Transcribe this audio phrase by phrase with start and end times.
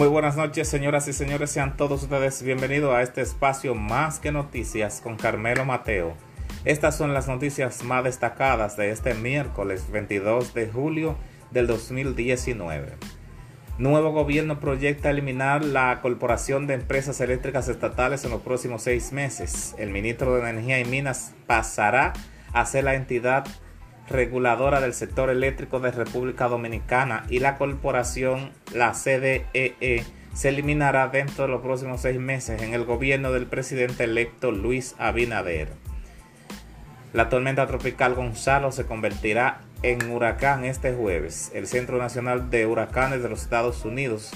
[0.00, 1.50] Muy buenas noches, señoras y señores.
[1.50, 6.14] Sean todos ustedes bienvenidos a este espacio Más que Noticias con Carmelo Mateo.
[6.64, 11.18] Estas son las noticias más destacadas de este miércoles 22 de julio
[11.50, 12.94] del 2019.
[13.76, 19.74] Nuevo gobierno proyecta eliminar la Corporación de Empresas Eléctricas Estatales en los próximos seis meses.
[19.76, 22.14] El ministro de Energía y Minas pasará
[22.54, 23.44] a ser la entidad
[24.10, 31.08] reguladora del sector eléctrico de República Dominicana y la corporación, la CDEE, e, se eliminará
[31.08, 35.68] dentro de los próximos seis meses en el gobierno del presidente electo Luis Abinader.
[37.12, 41.50] La tormenta tropical Gonzalo se convertirá en huracán este jueves.
[41.54, 44.30] El Centro Nacional de Huracanes de los Estados Unidos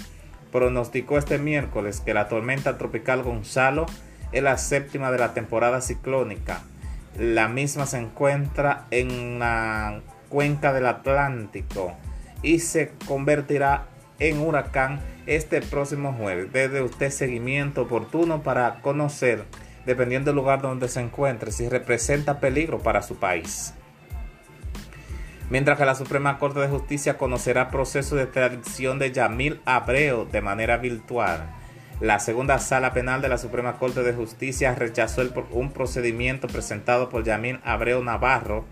[0.51, 3.87] pronosticó este miércoles que la tormenta tropical Gonzalo
[4.33, 6.62] es la séptima de la temporada ciclónica
[7.19, 11.95] la misma se encuentra en la cuenca del Atlántico
[12.43, 13.87] y se convertirá
[14.19, 16.53] en huracán este próximo jueves.
[16.53, 19.45] Desde usted seguimiento oportuno para conocer,
[19.87, 23.75] dependiendo del lugar donde se encuentre, si representa peligro para su país.
[25.51, 30.41] Mientras que la Suprema Corte de Justicia conocerá proceso de extradición de Yamil Abreu de
[30.41, 31.51] manera virtual.
[32.05, 37.24] La segunda sala penal de la Suprema Corte de Justicia rechazó un procedimiento presentado por
[37.24, 38.66] Yamil Abreu Navarro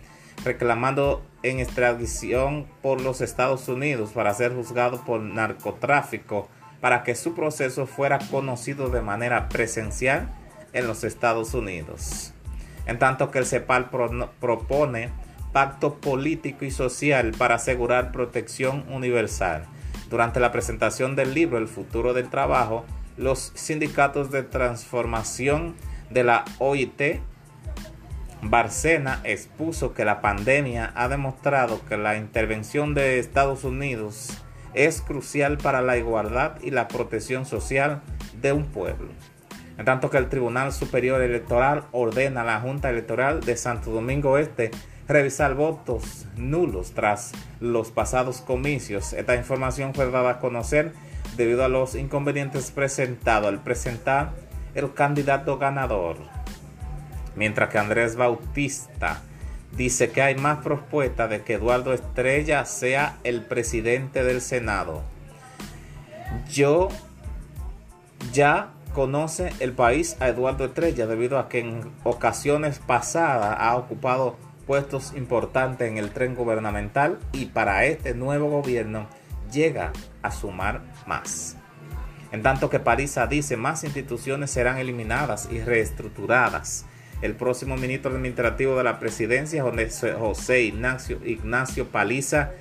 [0.45, 6.51] reclamando en extradición por los Estados Unidos para ser juzgado por narcotráfico
[6.83, 10.29] para que su proceso fuera conocido de manera presencial
[10.75, 12.35] en los Estados Unidos.
[12.85, 13.89] En tanto que el CEPAL
[14.41, 15.09] propone
[15.55, 19.65] pacto político y social para asegurar protección universal.
[20.11, 22.85] Durante la presentación del libro El futuro del trabajo,
[23.17, 25.75] los sindicatos de transformación
[26.11, 27.21] de la OIT,
[28.45, 34.31] Barcena expuso que la pandemia ha demostrado que la intervención de Estados Unidos
[34.75, 38.03] es crucial para la igualdad y la protección social
[38.41, 39.11] de un pueblo.
[39.79, 44.37] En tanto que el Tribunal Superior Electoral ordena a la Junta Electoral de Santo Domingo
[44.39, 44.71] Este
[45.13, 49.13] revisar votos nulos tras los pasados comicios.
[49.13, 50.93] Esta información fue dada a conocer
[51.37, 54.33] debido a los inconvenientes presentados al presentar
[54.75, 56.17] el candidato ganador.
[57.37, 59.23] Mientras que Andrés Bautista
[59.77, 65.03] dice que hay más propuestas de que Eduardo Estrella sea el presidente del Senado.
[66.51, 66.89] Yo
[68.33, 74.37] ya conoce el país a Eduardo Estrella debido a que en ocasiones pasadas ha ocupado
[74.67, 79.09] puestos importantes en el tren gubernamental y para este nuevo gobierno
[79.53, 79.93] llega
[80.23, 81.57] a sumar más.
[82.33, 86.87] En tanto que Parisa dice más instituciones serán eliminadas y reestructuradas.
[87.21, 89.63] El próximo ministro administrativo de la presidencia,
[90.19, 92.53] José Ignacio, Ignacio Paliza,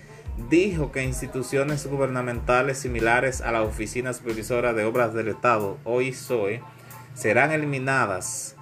[0.50, 6.62] dijo que instituciones gubernamentales similares a la Oficina Supervisora de Obras del Estado, OISOE,
[7.14, 8.56] serán eliminadas,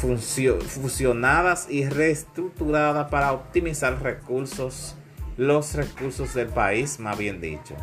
[0.00, 4.96] fusionadas y reestructuradas para optimizar recursos
[5.36, 7.74] los recursos del país, más bien dicho.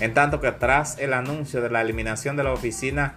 [0.00, 3.14] En tanto que tras el anuncio de la eliminación de la Oficina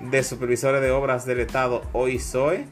[0.00, 2.66] de Supervisores de Obras del Estado, OISOE,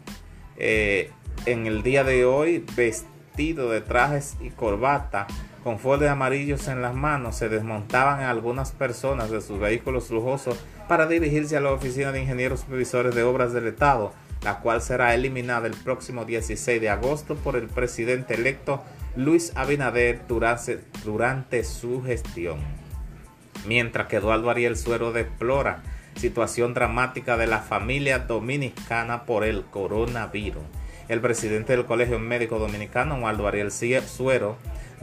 [0.56, 1.10] eh,
[1.46, 5.26] en el día de hoy, vestido de trajes y corbata,
[5.64, 10.56] con foldes amarillos en las manos, se desmontaban algunas personas de sus vehículos lujosos
[10.88, 14.12] para dirigirse a la Oficina de Ingenieros Supervisores de Obras del Estado,
[14.44, 18.82] la cual será eliminada el próximo 16 de agosto por el presidente electo
[19.14, 22.58] Luis Abinader durante, su gestión.
[23.66, 25.82] Mientras que Eduardo Ariel Suero deplora
[26.16, 30.62] situación dramática de la familia dominicana por el coronavirus.
[31.08, 34.56] El presidente del Colegio Médico Dominicano, Eduardo Ariel Suero,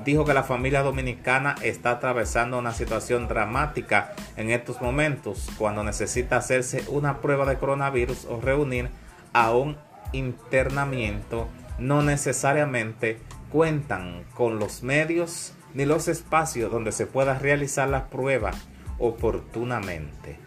[0.06, 6.38] dijo que la familia dominicana está atravesando una situación dramática en estos momentos cuando necesita
[6.38, 8.90] hacerse una prueba de coronavirus o reunir
[9.34, 9.78] a un
[10.12, 11.48] internamiento
[11.78, 13.20] no necesariamente
[13.52, 18.52] cuentan con los medios ni los espacios donde se pueda realizar la prueba
[18.98, 20.38] oportunamente.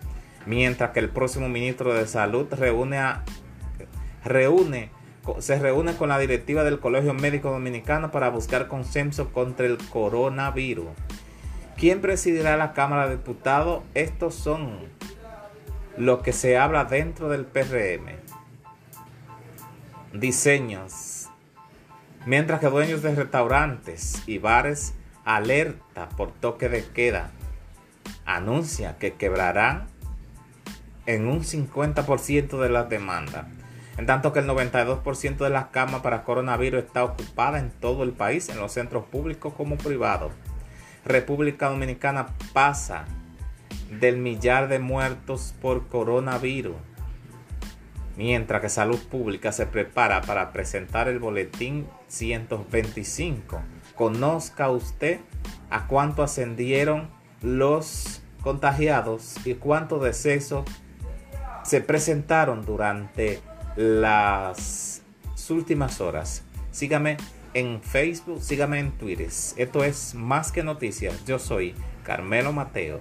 [0.47, 3.01] Mientras que el próximo ministro de Salud reúne
[4.25, 4.91] reúne,
[5.39, 10.89] se reúne con la directiva del Colegio Médico Dominicano para buscar consenso contra el coronavirus.
[11.77, 13.83] ¿Quién presidirá la Cámara de Diputados?
[13.95, 14.81] Estos son
[15.97, 18.32] los que se habla dentro del PRM.
[20.13, 21.23] Diseños
[22.25, 24.95] Mientras que dueños de restaurantes y bares
[25.25, 27.33] alerta por toque de queda,
[28.25, 29.89] anuncia que quebrarán
[31.07, 33.47] en un 50% de las demandas.
[33.99, 38.13] En tanto que el 92% de las camas para coronavirus está ocupada en todo el
[38.13, 40.33] país, en los centros públicos como privados.
[41.05, 43.07] República Dominicana pasa
[43.91, 46.77] del millar de muertos por coronavirus.
[48.17, 53.61] Mientras que Salud Pública se prepara para presentar el boletín 125.
[53.95, 55.21] Conozca usted
[55.71, 57.11] a cuánto ascendieron
[57.41, 60.65] los contagiados y cuántos decesos
[61.65, 63.41] se presentaron durante
[63.77, 65.03] las
[65.49, 66.45] últimas horas.
[66.71, 67.17] Sígame
[67.55, 69.29] en Facebook, sígame en Twitter.
[69.57, 71.25] Esto es Más que Noticias.
[71.25, 73.01] Yo soy Carmelo Mateo.